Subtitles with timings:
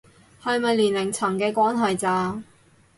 [0.41, 2.41] 係咪年齡層嘅關係咋